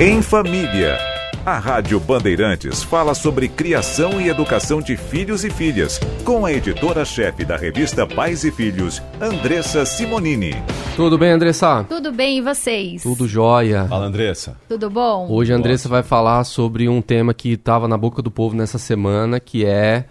[0.00, 0.96] Em Família.
[1.44, 7.44] A Rádio Bandeirantes fala sobre criação e educação de filhos e filhas, com a editora-chefe
[7.44, 10.54] da revista Pais e Filhos, Andressa Simonini.
[10.94, 11.84] Tudo bem, Andressa?
[11.88, 13.02] Tudo bem, e vocês?
[13.02, 13.86] Tudo jóia.
[13.88, 14.56] Fala, Andressa.
[14.68, 15.26] Tudo bom?
[15.28, 18.78] Hoje a Andressa vai falar sobre um tema que estava na boca do povo nessa
[18.78, 20.04] semana, que é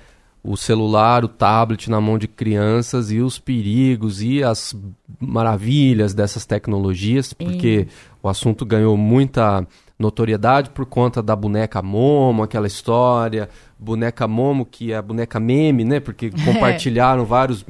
[0.48, 4.73] o celular, o tablet na mão de crianças e os perigos e as
[5.20, 7.88] maravilhas dessas tecnologias, porque
[8.23, 9.68] o assunto ganhou muita
[9.99, 15.84] notoriedade por conta da boneca Momo, aquela história, boneca Momo que é a boneca meme,
[15.84, 15.99] né?
[15.99, 17.66] Porque compartilharam vários,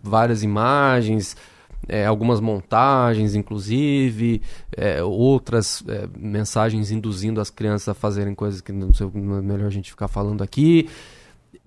[0.00, 1.36] várias imagens,
[1.88, 4.40] é, algumas montagens, inclusive,
[4.76, 9.42] é, outras é, mensagens induzindo as crianças a fazerem coisas que não, sei, não é
[9.42, 10.88] melhor a gente ficar falando aqui.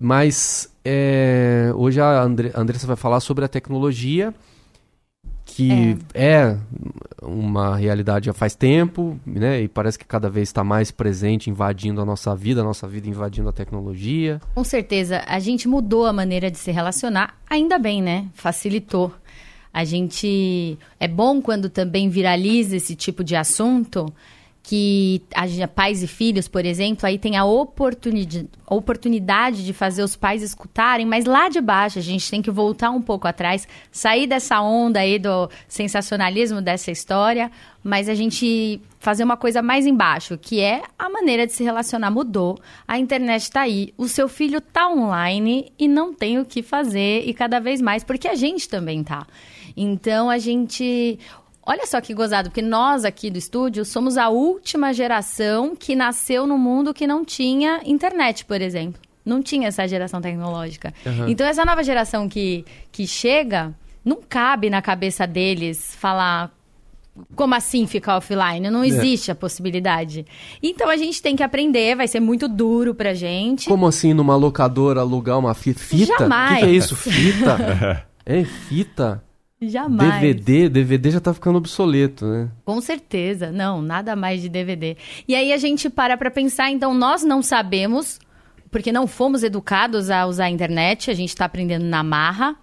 [0.04, 4.34] Mas é, hoje a Andre, Andressa vai falar sobre a tecnologia,
[5.46, 6.34] que é.
[6.34, 6.58] é.
[7.22, 9.62] uma realidade já faz tempo, né?
[9.62, 13.08] E parece que cada vez está mais presente, invadindo a nossa vida, a nossa vida
[13.08, 14.42] invadindo a tecnologia.
[14.54, 18.28] Com certeza, a gente mudou a maneira de se relacionar, ainda bem, né?
[18.34, 19.10] Facilitou.
[19.72, 20.78] A gente.
[21.00, 24.12] É bom quando também viraliza esse tipo de assunto
[24.66, 30.16] que a, pais e filhos, por exemplo, aí tem a oportunidade, oportunidade de fazer os
[30.16, 34.26] pais escutarem, mas lá de baixo a gente tem que voltar um pouco atrás, sair
[34.26, 40.38] dessa onda aí do sensacionalismo dessa história, mas a gente fazer uma coisa mais embaixo,
[40.38, 44.56] que é a maneira de se relacionar mudou, a internet está aí, o seu filho
[44.56, 48.66] está online e não tem o que fazer e cada vez mais, porque a gente
[48.66, 49.26] também tá.
[49.76, 51.18] Então a gente
[51.66, 56.46] Olha só que gozado, porque nós aqui do estúdio somos a última geração que nasceu
[56.46, 59.00] no mundo que não tinha internet, por exemplo.
[59.24, 60.92] Não tinha essa geração tecnológica.
[61.06, 61.28] Uhum.
[61.28, 66.52] Então, essa nova geração que, que chega, não cabe na cabeça deles falar
[67.34, 68.68] como assim ficar offline?
[68.68, 68.88] Não é.
[68.88, 69.32] existe é.
[69.32, 70.26] a possibilidade.
[70.62, 73.68] Então a gente tem que aprender, vai ser muito duro pra gente.
[73.68, 75.80] Como assim numa locadora alugar uma fita?
[75.92, 76.50] Jamais.
[76.50, 76.96] O que, que, é isso?
[76.96, 78.06] Fita?
[78.26, 79.22] é fita?
[79.60, 80.20] Jamais.
[80.20, 82.50] DVD, DVD já tá ficando obsoleto, né?
[82.64, 83.50] Com certeza.
[83.50, 84.96] Não, nada mais de DVD.
[85.26, 88.18] E aí a gente para pra pensar, então nós não sabemos,
[88.70, 92.56] porque não fomos educados a usar a internet, a gente tá aprendendo na marra.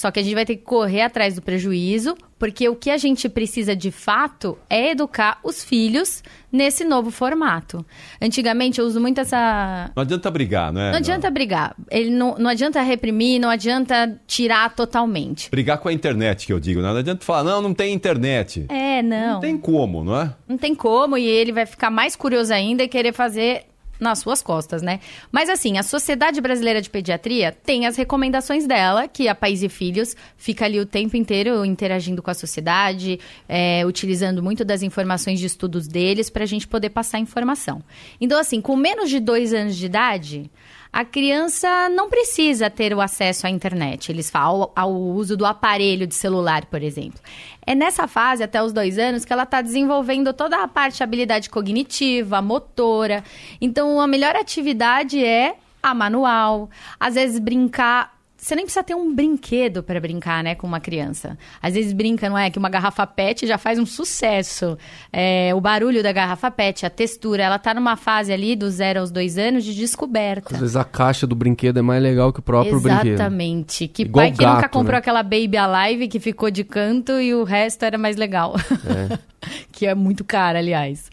[0.00, 2.96] Só que a gente vai ter que correr atrás do prejuízo, porque o que a
[2.96, 7.84] gente precisa de fato é educar os filhos nesse novo formato.
[8.18, 9.90] Antigamente eu uso muito essa.
[9.94, 10.90] Não adianta brigar, né?
[10.90, 11.34] Não adianta não.
[11.34, 11.76] brigar.
[11.90, 15.50] Ele não, não adianta reprimir, não adianta tirar totalmente.
[15.50, 16.88] Brigar com a internet, que eu digo, né?
[16.88, 18.64] Não adianta falar, não, não tem internet.
[18.70, 19.34] É, não.
[19.34, 20.34] Não tem como, não é?
[20.48, 23.66] Não tem como, e ele vai ficar mais curioso ainda e querer fazer
[24.00, 25.00] nas suas costas, né?
[25.30, 29.68] Mas assim, a Sociedade Brasileira de Pediatria tem as recomendações dela, que a Pais e
[29.68, 35.38] Filhos fica ali o tempo inteiro interagindo com a sociedade, é, utilizando muito das informações
[35.38, 37.82] de estudos deles para a gente poder passar informação.
[38.20, 40.50] Então, assim, com menos de dois anos de idade,
[40.92, 44.10] a criança não precisa ter o acesso à internet.
[44.10, 47.20] Eles falam ao, uso do aparelho de celular, por exemplo.
[47.64, 51.02] É nessa fase, até os dois anos, que ela está desenvolvendo toda a parte de
[51.02, 53.22] habilidade cognitiva, motora.
[53.60, 56.68] Então, a melhor atividade é a manual.
[56.98, 61.36] Às vezes, brincar você nem precisa ter um brinquedo para brincar, né, com uma criança.
[61.60, 62.50] Às vezes brinca, não é?
[62.50, 64.78] Que uma garrafa PET já faz um sucesso.
[65.12, 69.00] É, o barulho da garrafa PET, a textura, ela tá numa fase ali dos zero
[69.00, 70.54] aos dois anos de descoberta.
[70.54, 72.94] Às vezes a caixa do brinquedo é mais legal que o próprio Exatamente.
[73.02, 73.14] brinquedo.
[73.14, 73.88] Exatamente.
[73.88, 74.98] Que Igual pai que gato, nunca comprou né?
[74.98, 78.54] aquela Baby Alive que ficou de canto e o resto era mais legal.
[78.86, 79.18] É.
[79.70, 81.10] que é muito cara, aliás.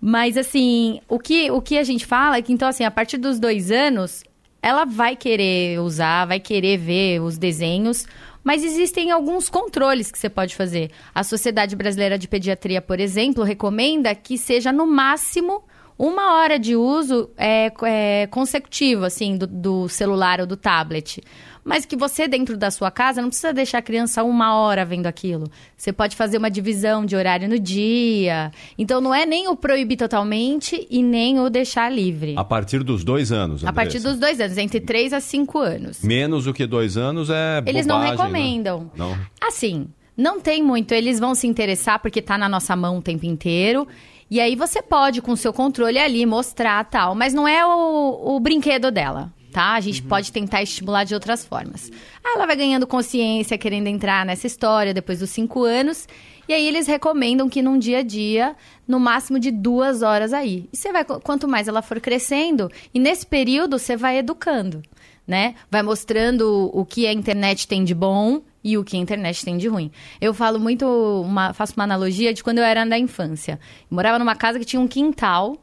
[0.00, 3.16] Mas assim, o que, o que a gente fala é que, então, assim, a partir
[3.16, 4.22] dos dois anos,
[4.68, 8.06] ela vai querer usar, vai querer ver os desenhos,
[8.44, 10.90] mas existem alguns controles que você pode fazer.
[11.14, 15.64] A Sociedade Brasileira de Pediatria, por exemplo, recomenda que seja no máximo
[15.98, 21.20] uma hora de uso é, é consecutivo, assim, do, do, celular ou do tablet.
[21.68, 25.06] Mas que você, dentro da sua casa, não precisa deixar a criança uma hora vendo
[25.06, 25.50] aquilo.
[25.76, 28.50] Você pode fazer uma divisão de horário no dia.
[28.78, 32.34] Então, não é nem o proibir totalmente e nem o deixar livre.
[32.38, 33.68] A partir dos dois anos, Andressa.
[33.68, 36.02] A partir dos dois anos, entre três a cinco anos.
[36.02, 38.80] Menos do que dois anos é Eles bobagem, não recomendam.
[38.80, 38.90] Né?
[38.96, 39.18] Não.
[39.40, 40.92] Assim, não tem muito.
[40.92, 43.86] Eles vão se interessar porque está na nossa mão o tempo inteiro.
[44.30, 47.14] E aí você pode, com o seu controle ali, mostrar tal.
[47.14, 49.74] Mas não é o, o brinquedo dela, tá?
[49.74, 50.08] A gente uhum.
[50.08, 51.90] pode tentar estimular de outras formas.
[52.24, 56.06] Ah, ela vai ganhando consciência, querendo entrar nessa história depois dos cinco anos.
[56.48, 58.56] E aí eles recomendam que num dia a dia,
[58.86, 60.68] no máximo de duas horas aí.
[60.72, 64.82] E você vai, quanto mais ela for crescendo, e nesse período você vai educando,
[65.26, 65.54] né?
[65.70, 69.58] Vai mostrando o que a internet tem de bom e o que a internet tem
[69.58, 69.90] de ruim.
[70.20, 70.86] Eu falo muito,
[71.22, 73.60] uma, faço uma analogia de quando eu era da infância.
[73.90, 75.56] Eu morava numa casa que tinha um quintal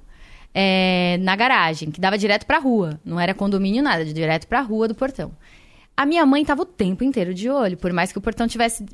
[0.57, 2.97] é, na garagem, que dava direto pra rua.
[3.03, 5.33] Não era condomínio nada, direto pra rua do portão.
[5.97, 8.85] A minha mãe tava o tempo inteiro de olho, por mais que o portão tivesse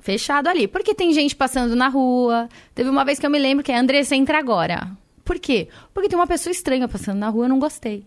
[0.00, 0.66] fechado ali.
[0.66, 2.48] Porque tem gente passando na rua.
[2.74, 4.90] Teve uma vez que eu me lembro que a Andressa entra agora.
[5.22, 5.68] Por quê?
[5.92, 8.04] Porque tem uma pessoa estranha passando na rua, eu não gostei.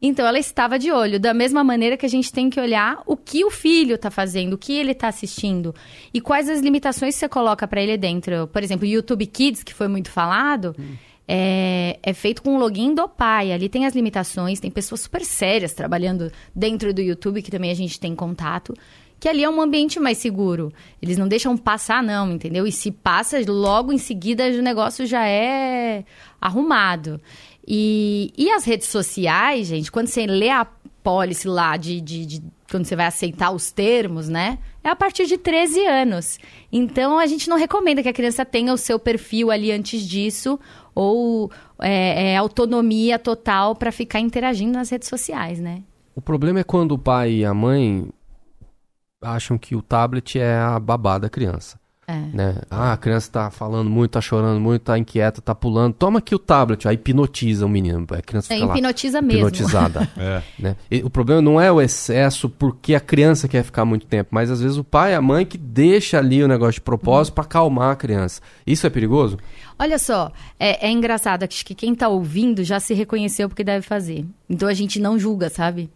[0.00, 3.16] Então ela estava de olho, da mesma maneira que a gente tem que olhar o
[3.16, 5.72] que o filho está fazendo, o que ele está assistindo
[6.12, 8.48] e quais as limitações que você coloca para ele dentro.
[8.48, 10.74] Por exemplo, YouTube Kids, que foi muito falado.
[10.78, 13.52] Hum é, é, feito com o login do pai.
[13.52, 17.74] Ali tem as limitações, tem pessoas super sérias trabalhando dentro do YouTube, que também a
[17.74, 18.74] gente tem contato.
[19.18, 20.72] Que ali é um ambiente mais seguro.
[21.00, 22.66] Eles não deixam passar, não, entendeu?
[22.66, 26.04] E se passa, logo em seguida o negócio já é
[26.40, 27.20] arrumado.
[27.66, 30.66] E, e as redes sociais, gente, quando você lê a
[31.02, 34.58] policy lá de, de, de, quando você vai aceitar os termos, né?
[34.84, 36.38] É a partir de 13 anos.
[36.72, 40.58] Então a gente não recomenda que a criança tenha o seu perfil ali antes disso
[40.94, 41.50] ou
[41.80, 45.82] é, é autonomia total para ficar interagindo nas redes sociais, né?
[46.14, 48.08] O problema é quando o pai e a mãe
[49.22, 51.80] acham que o tablet é a babá da criança.
[52.06, 52.14] É.
[52.34, 52.56] Né?
[52.68, 55.94] Ah, a criança tá falando muito, tá chorando muito, tá inquieta, tá pulando.
[55.94, 58.04] Toma aqui o tablet, aí hipnotiza o menino.
[58.10, 59.48] A criança é, fica hipnotiza lá, mesmo.
[59.48, 60.10] Hipnotizada.
[60.18, 60.42] é.
[60.58, 60.76] né?
[61.04, 64.60] o problema não é o excesso porque a criança quer ficar muito tempo, mas às
[64.60, 67.92] vezes o pai e a mãe que deixa ali o negócio de propósito para acalmar
[67.92, 68.40] a criança.
[68.66, 69.38] Isso é perigoso?
[69.78, 73.86] Olha só, é, é engraçado acho que quem tá ouvindo já se reconheceu porque deve
[73.86, 74.26] fazer.
[74.50, 75.88] Então a gente não julga, sabe?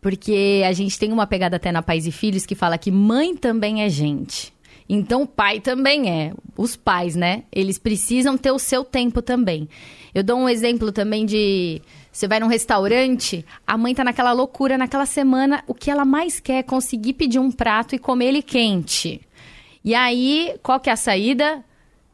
[0.00, 3.34] Porque a gente tem uma pegada até na Pais e Filhos que fala que mãe
[3.34, 4.53] também é gente.
[4.88, 6.32] Então o pai também é.
[6.56, 7.44] Os pais, né?
[7.50, 9.68] Eles precisam ter o seu tempo também.
[10.14, 11.80] Eu dou um exemplo também de.
[12.12, 16.38] Você vai num restaurante, a mãe tá naquela loucura naquela semana, o que ela mais
[16.38, 19.20] quer é conseguir pedir um prato e comer ele quente.
[19.84, 21.64] E aí, qual que é a saída?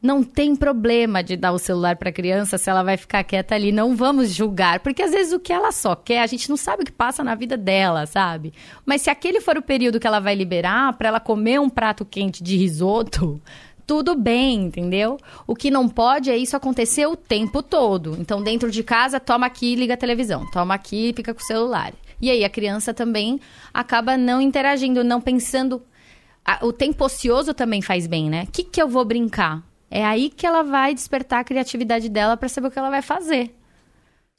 [0.01, 3.53] Não tem problema de dar o celular para a criança se ela vai ficar quieta
[3.53, 3.71] ali.
[3.71, 6.81] Não vamos julgar, porque às vezes o que ela só quer, a gente não sabe
[6.81, 8.51] o que passa na vida dela, sabe?
[8.83, 12.03] Mas se aquele for o período que ela vai liberar para ela comer um prato
[12.03, 13.39] quente de risoto,
[13.85, 15.17] tudo bem, entendeu?
[15.45, 18.17] O que não pode é isso acontecer o tempo todo.
[18.19, 20.49] Então, dentro de casa, toma aqui e liga a televisão.
[20.49, 21.93] Toma aqui e fica com o celular.
[22.19, 23.39] E aí a criança também
[23.71, 25.83] acaba não interagindo, não pensando.
[26.63, 28.45] O tempo ocioso também faz bem, né?
[28.47, 29.63] O que, que eu vou brincar?
[29.91, 33.01] É aí que ela vai despertar a criatividade dela para saber o que ela vai
[33.01, 33.53] fazer.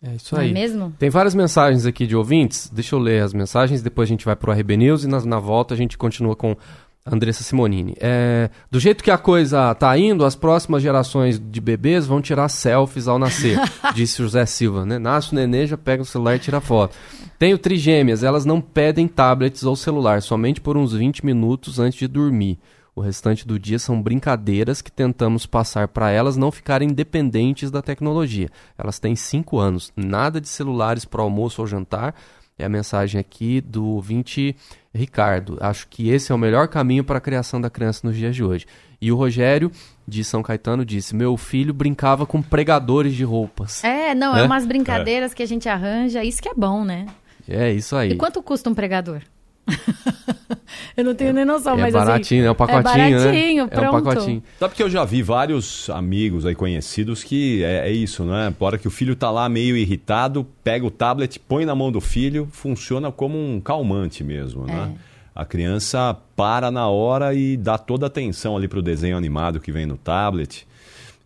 [0.03, 0.51] É isso aí.
[0.51, 0.95] Não é mesmo?
[0.99, 2.71] Tem várias mensagens aqui de ouvintes.
[2.73, 5.39] Deixa eu ler as mensagens, depois a gente vai pro RB News e na, na
[5.39, 6.57] volta a gente continua com
[7.05, 7.95] Andressa Simonini.
[8.01, 12.49] É, do jeito que a coisa tá indo, as próximas gerações de bebês vão tirar
[12.49, 13.59] selfies ao nascer,
[13.95, 14.87] disse José Silva.
[14.87, 14.99] Né?
[14.99, 16.97] Nasce o nenê, já pega o celular e tira foto.
[17.39, 22.09] Tenho trigêmeas, elas não pedem tablets ou celular, somente por uns 20 minutos antes de
[22.09, 22.59] dormir.
[22.95, 27.81] O restante do dia são brincadeiras que tentamos passar para elas não ficarem dependentes da
[27.81, 28.51] tecnologia.
[28.77, 32.15] Elas têm 5 anos, nada de celulares para almoço ou jantar.
[32.59, 34.55] É a mensagem aqui do ouvinte
[34.95, 35.57] Ricardo.
[35.59, 38.45] Acho que esse é o melhor caminho para a criação da criança nos dias de
[38.45, 38.67] hoje.
[39.01, 39.73] E o Rogério,
[40.07, 43.83] de São Caetano, disse: Meu filho brincava com pregadores de roupas.
[43.83, 45.35] É, não, é, é umas brincadeiras é.
[45.35, 47.07] que a gente arranja, isso que é bom, né?
[47.49, 48.13] É, isso aí.
[48.13, 49.23] E quanto custa um pregador?
[50.97, 53.71] eu não tenho nem noção, é mas baratinho, assim, é um pacotinho, é baratinho, né?
[53.71, 53.85] Pronto.
[53.85, 54.43] É um pacotinho.
[54.59, 58.53] Sabe que eu já vi vários amigos aí conhecidos que é, é isso, né?
[58.59, 61.93] Por hora que o filho tá lá meio irritado, pega o tablet, põe na mão
[61.93, 64.93] do filho, funciona como um calmante mesmo, né?
[64.97, 65.13] É.
[65.35, 69.61] A criança para na hora e dá toda a atenção ali para o desenho animado
[69.61, 70.67] que vem no tablet.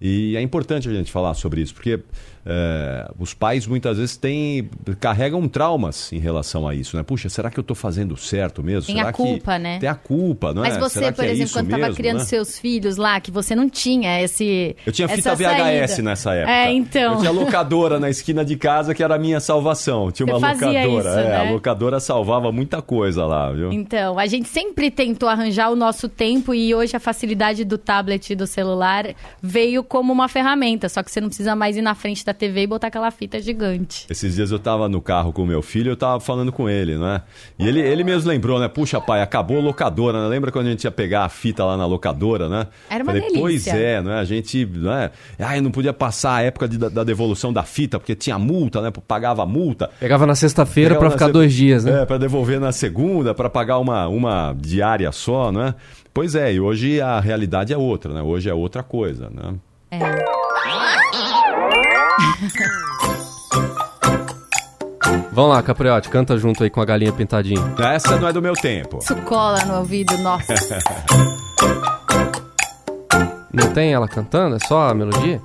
[0.00, 1.98] E é importante a gente falar sobre isso, porque
[2.48, 7.02] é, os pais muitas vezes têm, carregam traumas em relação a isso, né?
[7.02, 8.86] Puxa, será que eu estou fazendo certo mesmo?
[8.86, 9.58] Tem será a culpa, que...
[9.58, 9.78] né?
[9.80, 10.78] Tem a culpa, não Mas é?
[10.78, 12.24] você, será por é exemplo, quando estava criando né?
[12.24, 14.76] seus filhos lá, que você não tinha esse.
[14.86, 16.02] Eu tinha fita VHS saída.
[16.02, 16.52] nessa época.
[16.52, 17.14] É, então.
[17.14, 20.12] Eu tinha locadora na esquina de casa que era a minha salvação.
[20.12, 21.08] Tinha uma locadora.
[21.10, 21.48] Isso, é, né?
[21.48, 23.72] a locadora salvava muita coisa lá, viu?
[23.72, 28.30] Então, a gente sempre tentou arranjar o nosso tempo e hoje a facilidade do tablet
[28.30, 31.96] e do celular veio como uma ferramenta, só que você não precisa mais ir na
[31.96, 34.06] frente da TV e botar aquela fita gigante.
[34.08, 36.96] Esses dias eu tava no carro com o meu filho, eu tava falando com ele,
[36.96, 37.22] né?
[37.58, 38.68] E ele, ele mesmo lembrou, né?
[38.68, 40.28] Puxa, pai, acabou a locadora, né?
[40.28, 42.66] Lembra quando a gente ia pegar a fita lá na locadora, né?
[42.88, 43.40] Era uma Falei, delícia.
[43.42, 44.18] Pois é, né?
[44.20, 45.10] A gente, né?
[45.38, 48.80] Ai, não podia passar a época de, da, da devolução da fita, porque tinha multa,
[48.80, 48.92] né?
[49.08, 49.90] Pagava a multa.
[49.98, 52.02] Pegava na sexta-feira para ficar se- dois dias, né?
[52.02, 55.74] É, pra devolver na segunda, pra pagar uma, uma diária só, né?
[56.12, 58.22] Pois é, e hoje a realidade é outra, né?
[58.22, 59.54] Hoje é outra coisa, né?
[65.36, 67.60] Vamos lá, Capriote, canta junto aí com a galinha pintadinha.
[67.78, 69.00] Essa não é do meu tempo.
[69.02, 70.54] Isso cola no ouvido, nossa.
[73.52, 74.56] Não tem ela cantando?
[74.56, 75.40] É só a melodia?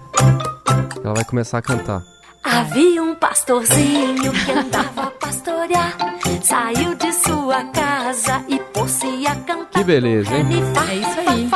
[1.03, 2.01] Ela vai começar a cantar.
[2.41, 5.97] Havia um pastorzinho que andava a pastorear.
[6.41, 9.79] Saiu de sua casa e pôs-se a cantar.
[9.79, 10.45] Que beleza, hein?
[10.89, 11.49] É isso aí.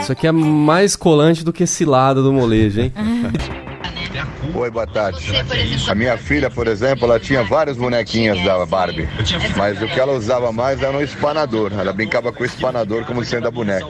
[0.00, 2.92] Isso aqui é mais colante do que cilada do molejo, hein?
[4.52, 5.32] Oi, boa tarde.
[5.88, 9.08] A minha filha, por exemplo, ela tinha vários bonequinhos da Barbie,
[9.56, 11.72] mas o que ela usava mais era um espanador.
[11.72, 13.86] Ela brincava com o espanador como sendo a boneca.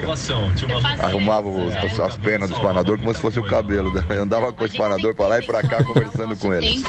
[1.00, 3.92] Arrumava os- as penas do espanador como se fosse o cabelo.
[4.08, 6.82] Eu andava com o espanador pra lá e pra cá conversando com ele.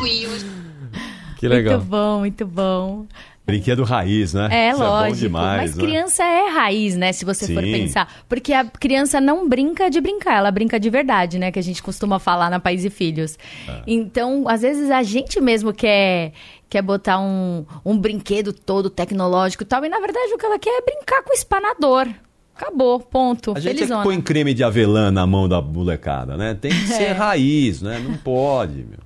[1.38, 1.78] Que legal.
[1.78, 3.06] Muito bom, muito bom.
[3.46, 4.50] Brinquedo raiz, né?
[4.52, 5.06] É, Isso lógico.
[5.06, 5.84] É bom demais, mas né?
[5.84, 7.12] criança é raiz, né?
[7.14, 7.72] Se você for Sim.
[7.72, 8.12] pensar.
[8.28, 11.52] Porque a criança não brinca de brincar, ela brinca de verdade, né?
[11.52, 13.38] Que a gente costuma falar na Pais e Filhos.
[13.68, 13.82] É.
[13.86, 16.32] Então, às vezes a gente mesmo quer,
[16.68, 19.86] quer botar um, um brinquedo todo tecnológico e tal.
[19.86, 22.08] E na verdade o que ela quer é brincar com o espanador.
[22.56, 23.54] Acabou, ponto.
[23.56, 26.56] A gente é que põe creme de avelã na mão da molecada, né?
[26.60, 27.12] Tem que ser É.
[27.12, 28.00] raiz, né?
[28.00, 29.00] Não pode, meu.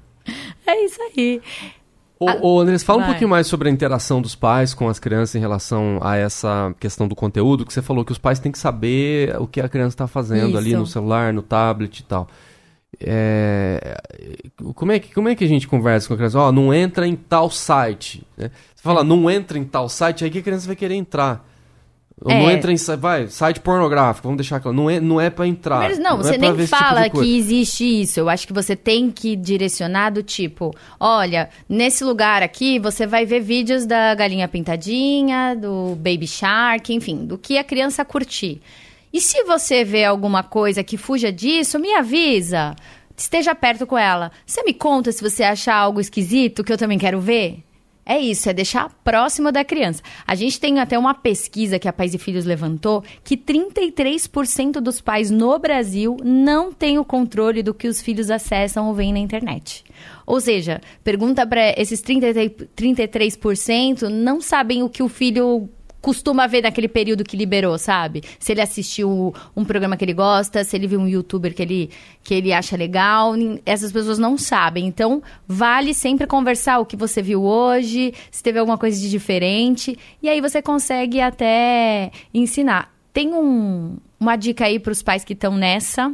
[0.67, 1.41] É isso aí.
[2.19, 3.11] Ô, ô Andrés, fala um Vai.
[3.11, 7.07] pouquinho mais sobre a interação dos pais com as crianças em relação a essa questão
[7.07, 9.93] do conteúdo, que você falou que os pais têm que saber o que a criança
[9.93, 10.79] está fazendo ali Isso.
[10.79, 12.27] no celular, no tablet e tal.
[12.99, 13.97] É,
[14.75, 16.39] como, é que, como é que a gente conversa com a criança?
[16.39, 18.27] Ó, não entra em tal site.
[18.37, 18.51] né?
[18.75, 21.48] Você fala, não entra em tal site, aí que a criança vai querer entrar.
[22.21, 22.53] Ou não É.
[22.53, 24.75] entra em vai, site pornográfico, vamos deixar claro.
[24.75, 25.79] Não é, não é pra entrar.
[25.79, 27.25] Mas não, é você pra nem tipo fala coisa.
[27.25, 28.19] que existe isso.
[28.19, 33.25] Eu acho que você tem que direcionar do tipo, olha, nesse lugar aqui você vai
[33.25, 38.61] ver vídeos da galinha pintadinha, do baby shark, enfim, do que a criança curtir.
[39.13, 42.75] E se você vê alguma coisa que fuja disso, me avisa.
[43.15, 44.31] Esteja perto com ela.
[44.45, 47.59] Você me conta se você achar algo esquisito que eu também quero ver?
[48.09, 50.01] É isso, é deixar próximo da criança.
[50.25, 54.99] A gente tem até uma pesquisa que a Pais e Filhos levantou que 33% dos
[54.99, 59.19] pais no Brasil não têm o controle do que os filhos acessam ou veem na
[59.19, 59.83] internet.
[60.25, 65.69] Ou seja, pergunta para esses 33%, 33% não sabem o que o filho
[66.01, 68.23] costuma ver naquele período que liberou, sabe?
[68.39, 71.89] Se ele assistiu um programa que ele gosta, se ele viu um youtuber que ele,
[72.23, 73.33] que ele acha legal,
[73.65, 74.85] essas pessoas não sabem.
[74.85, 79.97] Então, vale sempre conversar o que você viu hoje, se teve alguma coisa de diferente,
[80.21, 82.93] e aí você consegue até ensinar.
[83.11, 86.13] Tem um, uma dica aí para os pais que estão nessa.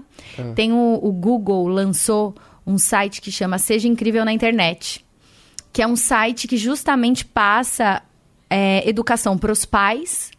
[0.55, 2.33] Tem o, o Google lançou
[2.65, 5.05] um site que chama Seja Incrível na Internet
[5.75, 8.01] que é um site que justamente passa
[8.49, 10.31] é, educação para os pais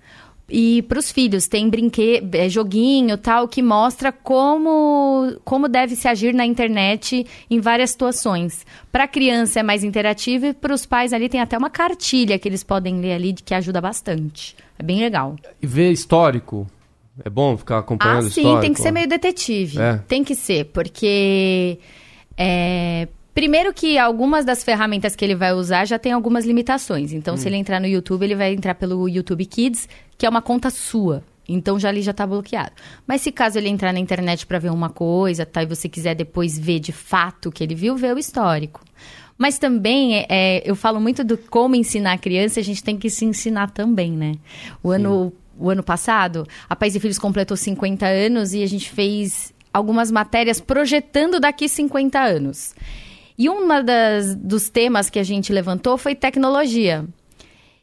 [0.48, 1.48] e para os filhos.
[1.48, 7.90] Tem brinquedo, joguinho tal, que mostra como, como deve se agir na internet em várias
[7.90, 8.64] situações.
[8.92, 12.38] Para a criança é mais interativo e para os pais ali tem até uma cartilha
[12.38, 14.54] que eles podem ler ali que ajuda bastante.
[14.78, 15.34] É bem legal.
[15.60, 16.66] E ver histórico.
[17.24, 18.60] É bom ficar acompanhando Ah, sim, histórico?
[18.60, 19.80] tem que ser meio detetive.
[19.80, 19.96] É.
[20.06, 21.78] Tem que ser, porque.
[22.36, 27.12] é, primeiro que algumas das ferramentas que ele vai usar já tem algumas limitações.
[27.12, 27.36] Então, Hum.
[27.36, 30.70] se ele entrar no YouTube, ele vai entrar pelo YouTube Kids, que é uma conta
[30.70, 31.22] sua.
[31.46, 32.72] Então já ali já tá bloqueado.
[33.06, 36.14] Mas se caso ele entrar na internet para ver uma coisa, tá, e você quiser
[36.14, 38.80] depois ver de fato o que ele viu, vê o histórico.
[39.36, 42.96] Mas também, é, é, eu falo muito do como ensinar a criança, a gente tem
[42.96, 44.32] que se ensinar também, né?
[44.82, 48.90] O ano, o ano passado, a Pais e Filhos completou 50 anos e a gente
[48.90, 52.74] fez algumas matérias projetando daqui 50 anos.
[53.38, 53.68] E um
[54.38, 57.04] dos temas que a gente levantou foi tecnologia.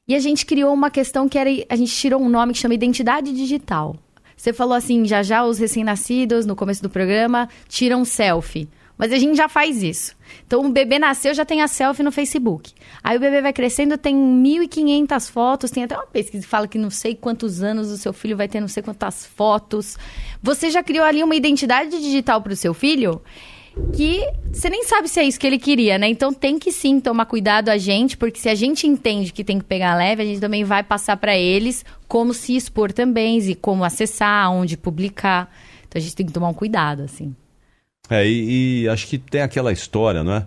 [0.08, 1.50] E a gente criou uma questão que era.
[1.70, 3.96] A gente tirou um nome que chama identidade digital.
[4.36, 8.68] Você falou assim, já já os recém-nascidos, no começo do programa, tiram selfie.
[8.98, 10.16] Mas a gente já faz isso.
[10.46, 12.74] Então, o bebê nasceu, já tem a selfie no Facebook.
[13.04, 15.72] Aí o bebê vai crescendo, tem 1.500 fotos.
[15.72, 18.48] Tem até uma pesquisa que fala que não sei quantos anos o seu filho vai
[18.48, 19.98] ter não sei quantas fotos.
[20.42, 23.22] Você já criou ali uma identidade digital para o seu filho?
[23.94, 26.08] Que você nem sabe se é isso que ele queria, né?
[26.08, 29.60] Então tem que sim tomar cuidado a gente, porque se a gente entende que tem
[29.60, 33.56] que pegar leve, a gente também vai passar para eles como se expor também, e
[33.56, 35.52] como acessar, onde publicar.
[35.88, 37.36] Então a gente tem que tomar um cuidado, assim.
[38.10, 40.46] É, e, e acho que tem aquela história, né?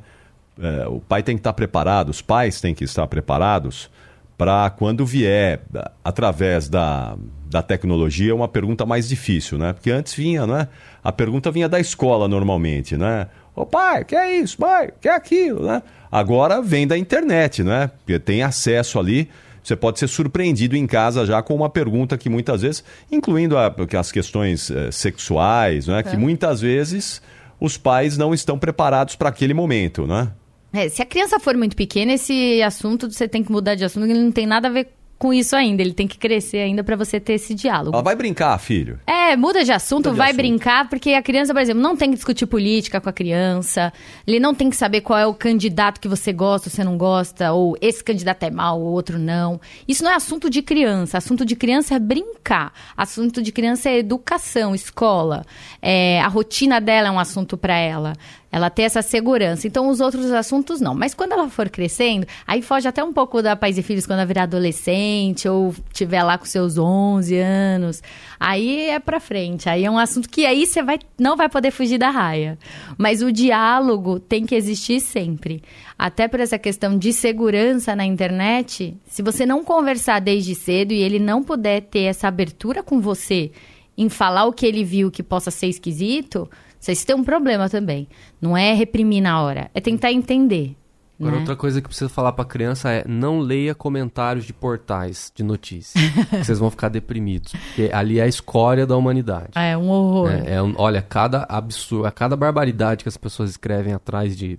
[0.59, 3.91] É, o pai tem que estar preparado, os pais têm que estar preparados
[4.39, 5.63] para quando vier,
[6.05, 7.17] através da,
[7.49, 9.73] da tecnologia, uma pergunta mais difícil, né?
[9.73, 10.69] Porque antes vinha, né?
[11.03, 13.29] A pergunta vinha da escola normalmente, né?
[13.55, 14.59] Ô pai, que é isso?
[14.59, 15.83] Pai, que é aquilo, né?
[16.11, 17.91] Agora vem da internet, né?
[17.99, 19.29] Porque tem acesso ali.
[19.63, 23.75] Você pode ser surpreendido em casa já com uma pergunta que muitas vezes, incluindo a-
[23.99, 26.03] as questões eh, sexuais, né?
[26.03, 27.21] Que muitas vezes
[27.61, 30.31] os pais não estão preparados para aquele momento, né?
[30.73, 34.05] É, se a criança for muito pequena, esse assunto você tem que mudar de assunto,
[34.05, 34.89] ele não tem nada a ver
[35.27, 35.83] com isso ainda.
[35.83, 37.95] Ele tem que crescer ainda para você ter esse diálogo.
[37.97, 39.01] Ela vai brincar, filho.
[39.07, 40.37] É, muda de assunto, Muda de vai assunto.
[40.37, 43.93] brincar, porque a criança, por exemplo, não tem que discutir política com a criança,
[44.27, 46.97] ele não tem que saber qual é o candidato que você gosta ou você não
[46.97, 49.61] gosta, ou esse candidato é mal, ou outro não.
[49.89, 51.19] Isso não é assunto de criança.
[51.19, 52.73] Assunto de criança é brincar.
[52.97, 55.45] Assunto de criança é educação, escola.
[55.83, 58.13] É, a rotina dela é um assunto para ela.
[58.57, 59.67] Ela ter essa segurança.
[59.67, 60.95] Então, os outros assuntos não.
[60.95, 64.21] Mas quando ela for crescendo, aí foge até um pouco da Pais e Filhos quando
[64.21, 68.03] ela virar adolescente ou tiver lá com seus 11 anos.
[68.41, 69.69] Aí é pra frente.
[69.69, 72.59] Aí é um assunto que aí você vai, não vai poder fugir da raia.
[72.97, 75.63] Mas o diálogo tem que existir sempre.
[75.99, 81.03] Até por essa questão de segurança na internet, se você não conversar desde cedo e
[81.03, 83.51] ele não puder ter essa abertura com você
[83.99, 86.49] em falar o que ele viu que possa ser esquisito,
[86.79, 88.09] vocês têm um problema também.
[88.41, 90.77] Não é reprimir na hora, é tentar entender.
[91.19, 91.39] Agora, né?
[91.41, 96.05] outra coisa que precisa falar pra criança é não leia comentários de portais de notícias.
[96.45, 97.53] vocês vão ficar deprimidos.
[97.53, 99.51] Porque ali é a escória da humanidade.
[99.55, 100.31] É um horror.
[100.31, 104.59] É, é um- olha, cada absurdo, cada barbaridade que as pessoas escrevem atrás de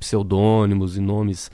[0.00, 1.50] pseudônimos e nomes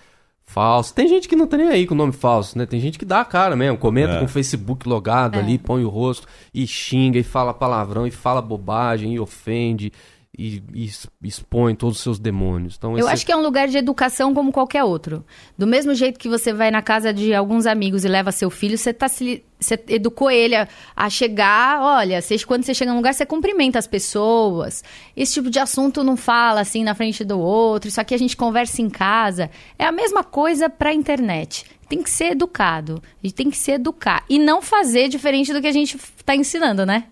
[0.49, 0.93] falsos.
[0.93, 2.65] Tem gente que não tá nem aí com nome falso, né?
[2.67, 4.19] Tem gente que dá a cara mesmo, comenta É.
[4.19, 5.41] com o Facebook logado É.
[5.41, 9.93] ali, põe o rosto e xinga e fala palavrão e fala bobagem e ofende
[10.39, 10.89] e, e
[11.25, 12.77] expõe todos os seus demônios.
[12.79, 15.25] Então, Eu esse- acho que é um lugar de educação como qualquer outro.
[15.59, 18.79] Do mesmo jeito que você vai na casa de alguns amigos e leva seu filho,
[18.79, 21.83] você, tá se, você educou ele a, a chegar.
[21.83, 24.85] Olha, você- quando você chega num lugar, você cumprimenta as pessoas.
[25.17, 27.89] Esse tipo de assunto não fala assim na frente do outro.
[27.89, 29.51] Isso aqui a gente conversa em casa.
[29.77, 31.65] É a mesma coisa pra internet.
[31.89, 33.03] Tem que ser educado.
[33.23, 34.23] A gente tem que se educar.
[34.29, 37.05] E não fazer diferente do que a gente está ensinando, né?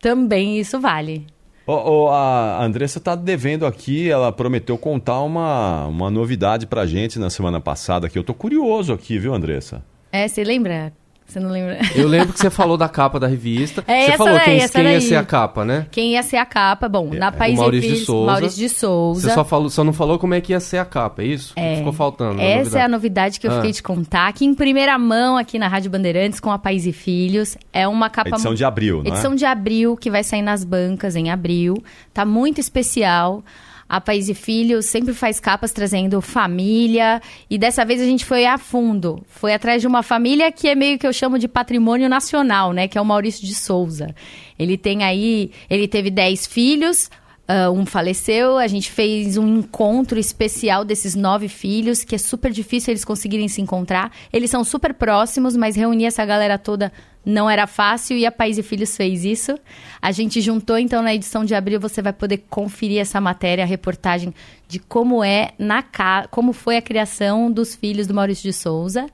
[0.00, 1.26] Também isso vale.
[1.68, 7.18] Ô, ô, a Andressa tá devendo aqui, ela prometeu contar uma, uma novidade pra gente
[7.18, 9.84] na semana passada, que eu tô curioso aqui, viu, Andressa?
[10.10, 10.94] É, você lembra?
[11.28, 11.78] Você não lembra?
[11.94, 13.84] Eu lembro que você falou da capa da revista.
[13.86, 15.86] É você falou daí, quem, essa quem ia ser a capa, né?
[15.90, 16.88] Quem ia ser a capa?
[16.88, 18.32] Bom, na País Maurício e de Filhos, Souza.
[18.32, 19.28] Maurício de Souza.
[19.28, 21.52] Você só, falou, só não falou como é que ia ser a capa, é isso?
[21.54, 21.76] É.
[21.76, 22.40] Ficou faltando.
[22.40, 22.88] Essa é a novidade.
[22.88, 23.56] novidade que eu Ah.
[23.56, 26.92] fiquei de contar, aqui em primeira mão, aqui na Rádio Bandeirantes, com a Pais e
[26.92, 27.58] Filhos.
[27.74, 28.30] É uma capa...
[28.30, 29.08] Edição de abril, não é?
[29.08, 31.74] Edição de abril, que vai sair nas bancas em abril.
[32.14, 33.44] Tá muito especial.
[33.88, 37.22] A Pais e Filhos sempre faz capas trazendo família.
[37.48, 39.24] E dessa vez a gente foi a fundo.
[39.28, 42.86] Foi atrás de uma família que é meio que eu chamo de patrimônio nacional, né?
[42.86, 44.14] Que é o Maurício de Souza.
[44.58, 45.50] Ele tem aí...
[45.70, 47.10] Ele teve 10 filhos...
[47.50, 52.52] Ah, um faleceu, a gente fez um encontro especial desses nove filhos, que é super
[52.52, 54.12] difícil eles conseguirem se encontrar.
[54.30, 56.92] Eles são super próximos, mas reunir essa galera toda
[57.28, 59.58] não era fácil e a Pais e Filhos fez isso.
[60.00, 63.66] A gente juntou, então, na edição de abril, você vai poder conferir essa matéria, a
[63.66, 64.32] reportagem
[64.66, 66.26] de como é na ca...
[66.30, 69.06] como foi a criação dos filhos do Maurício de Souza.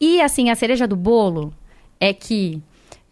[0.00, 1.54] E, assim, a cereja do bolo
[2.00, 2.60] é que,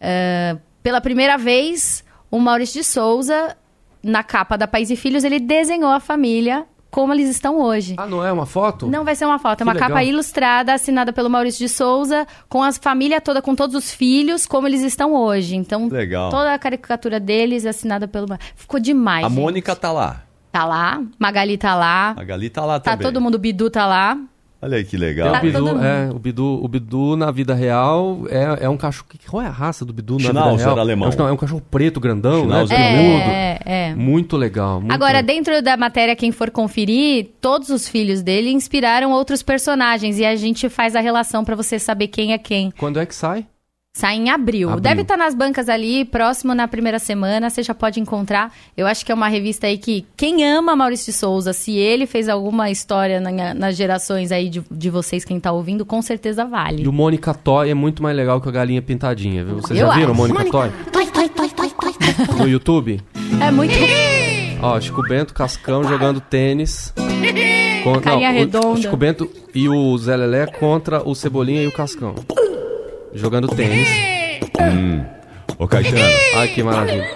[0.01, 3.55] ah, pela primeira vez, o Maurício de Souza
[4.03, 7.95] na capa da Pais e Filhos, ele desenhou a família como eles estão hoje.
[7.97, 8.85] Ah, não é uma foto?
[8.87, 9.89] Não vai ser uma foto, é Que uma legal.
[9.89, 14.45] capa ilustrada, assinada pelo Maurício de Souza, com a família toda, com todos os filhos,
[14.45, 15.55] como eles estão hoje.
[15.55, 16.29] Então, Legal.
[16.29, 18.27] toda a caricatura deles é assinada pelo...
[18.55, 19.39] Ficou demais, A gente.
[19.39, 20.21] Mônica tá lá.
[20.51, 23.07] Tá lá, Magali tá lá, A Gali tá lá tá também.
[23.07, 24.15] todo mundo, Bidu tá lá.
[24.63, 25.27] Olha aí que É, legal.
[25.27, 29.09] o, Tá Bidu, é, o, Bidu, o Bidu na vida real é, é um cachorro.
[29.29, 30.79] Qual é a raça do Bidu na Schnauzer vida real?
[30.79, 31.09] alemão.
[31.09, 32.65] É um, não, é um cachorro preto, grandão, né?
[32.65, 33.29] Schnauzer Peludo.
[33.29, 33.95] É, é.
[33.95, 34.79] Muito legal.
[34.79, 35.35] muito Agora, legal.
[35.35, 40.35] dentro da matéria, quem for conferir, todos os filhos dele inspiraram outros personagens e a
[40.37, 42.71] gente faz a relação pra você saber quem é quem.
[42.77, 43.45] Quando é que sai?
[43.95, 44.69] Sai em abril.
[44.69, 44.81] Abril.
[44.81, 48.51] Deve estar nas bancas ali, próximo na primeira semana, você já pode encontrar.
[48.75, 52.07] Eu acho que é uma revista aí que quem ama Maurício de Souza, se ele
[52.07, 56.43] fez alguma história na- nas gerações aí de, de vocês, quem tá ouvindo, com certeza
[56.43, 56.81] vale.
[56.81, 59.57] E o Mônica Toy é muito mais legal que a galinha pintadinha, viu?
[59.61, 60.21] Vocês Eu já viram acho.
[60.21, 60.71] Mônica Toy?
[62.39, 62.99] No YouTube?
[63.39, 63.75] É muito.
[64.59, 66.91] Ó, Chico Bento, Cascão jogando tênis.
[67.83, 68.67] Com, Carinha o- redonda.
[68.69, 72.15] O Chico Bento e o Zé Lelé contra o Cebolinha e o Cascão.
[73.13, 73.87] Jogando tênis.
[75.57, 76.01] Ô, Caetano,
[76.35, 77.07] Ai, que maravilha.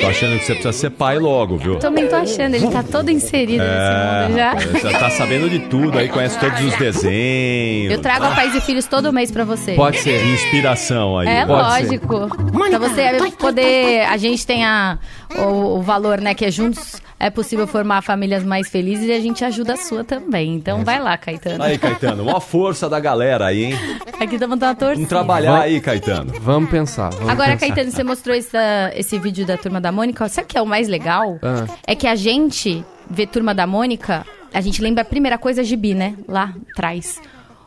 [0.00, 1.76] tô achando que você precisa ser pai logo, viu?
[1.76, 4.90] Também tô achando, ele tá todo inserido nesse mundo já.
[4.90, 7.92] Já tá sabendo de tudo aí, conhece todos os desenhos.
[7.92, 9.74] Eu trago a Pais e Filhos todo mês pra você.
[9.74, 10.24] Pode ser.
[10.26, 11.28] Inspiração aí.
[11.28, 12.00] É Pode ser.
[12.00, 12.28] lógico.
[12.68, 14.00] Pra você poder.
[14.06, 14.98] A gente tem a,
[15.36, 16.34] o, o valor, né?
[16.34, 20.04] Que é juntos é possível formar famílias mais felizes e a gente ajuda a sua
[20.04, 20.54] também.
[20.54, 21.62] Então vai lá, Caetano.
[21.64, 23.74] Aí, Caetano, uma força da galera aí, hein?
[24.20, 24.94] Aqui estamos dando uma torcida.
[24.94, 26.32] Vamos trabalhar aí, Caetano.
[26.40, 27.10] Vamos pensar.
[27.10, 27.66] Vamos Agora, pensar.
[27.74, 30.28] Caetano, você mostrou essa- esse vídeo da Turma da Mônica.
[30.28, 31.38] Sabe o que é o mais legal?
[31.42, 31.66] Ah.
[31.86, 35.94] É que a gente vê Turma da Mônica a gente lembra a primeira coisa, gibi,
[35.94, 36.14] né?
[36.26, 37.20] Lá atrás.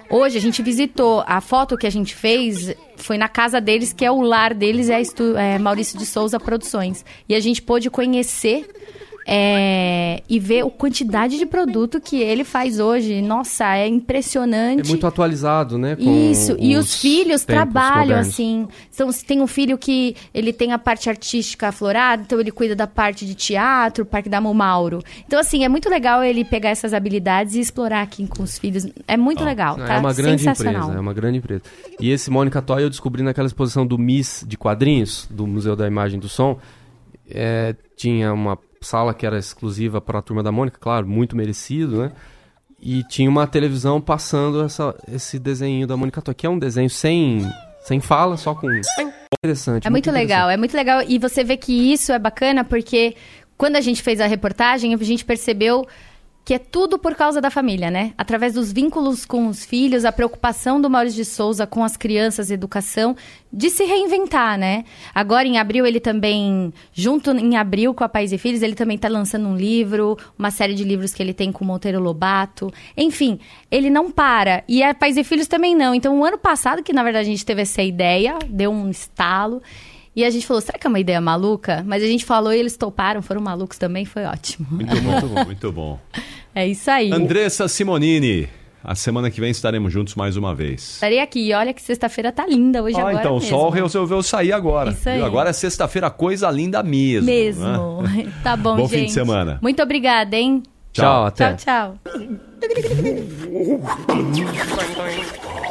[0.10, 4.04] Hoje a gente visitou, a foto que a gente fez foi na casa deles, que
[4.04, 5.00] é o lar deles, é,
[5.54, 7.06] é Maurício de Souza Produções.
[7.30, 8.68] E a gente pôde conhecer
[9.26, 13.22] é, e ver a quantidade de produto que ele faz hoje.
[13.22, 14.86] Nossa, é impressionante.
[14.86, 15.96] É muito atualizado, né?
[16.00, 18.28] Isso, e os filhos trabalham modernos.
[18.28, 18.68] assim.
[18.94, 22.88] Então, tem um filho que ele tem a parte artística aflorada, então ele cuida da
[22.88, 25.00] parte de teatro, Parque da Mauro.
[25.26, 28.88] Então, assim, é muito legal ele pegar essas habilidades e explorar aqui com os filhos.
[29.08, 29.96] É muito oh, legal, tá?
[29.96, 31.64] É uma grande empresa, é uma grande empresa.
[32.00, 35.88] E esse Mônica Toy eu descobri naquela exposição do Miss de quadrinhos, do Museu da
[35.88, 36.60] Imagem e do Som.
[37.30, 42.04] É, tinha uma sala que era exclusiva para a turma da Mônica, claro, muito merecido,
[42.04, 42.12] né?
[42.80, 46.90] E tinha uma televisão passando essa, esse desenho da Mônica Toy, que é um desenho
[46.90, 47.48] sem,
[47.84, 48.68] sem fala, só com.
[49.44, 49.86] Interessante.
[49.88, 51.04] É muito, muito legal, é muito legal.
[51.08, 53.16] E você vê que isso é bacana porque
[53.56, 55.88] quando a gente fez a reportagem, a gente percebeu
[56.44, 58.14] que é tudo por causa da família, né?
[58.18, 62.50] Através dos vínculos com os filhos, a preocupação do Maurício de Souza com as crianças,
[62.50, 63.16] educação,
[63.54, 64.84] de se reinventar, né?
[65.14, 68.96] Agora, em abril, ele também, junto em abril com a Pais e Filhos, ele também
[68.96, 72.74] está lançando um livro, uma série de livros que ele tem com Monteiro Lobato.
[72.98, 74.64] Enfim, ele não para.
[74.68, 75.94] E a Pais e Filhos também não.
[75.94, 79.62] Então, o ano passado, que na verdade a gente teve essa ideia, deu um estalo.
[80.16, 81.84] E a gente falou, será que é uma ideia maluca?
[81.88, 84.68] Mas a gente falou e eles toparam, foram malucos também, foi ótimo.
[84.70, 86.00] Muito bom, muito bom, muito bom.
[86.54, 87.10] É isso aí.
[87.14, 88.50] Andressa Simonini.
[88.84, 90.96] A semana que vem estaremos juntos mais uma vez.
[90.96, 91.54] Estarei aqui.
[91.54, 93.48] Olha que sexta-feira tá linda hoje ah, agora então, mesmo.
[93.48, 94.90] o sol resolveu sair agora.
[94.90, 95.22] Isso aí.
[95.22, 97.26] Agora é sexta-feira, coisa linda mesmo.
[97.26, 98.02] Mesmo.
[98.02, 98.34] Né?
[98.44, 99.00] tá bom, bom gente.
[99.00, 99.60] fim de semana.
[99.62, 100.62] Muito obrigada, hein?
[100.92, 101.54] Tchau, até.
[101.54, 102.42] Tchau, tchau.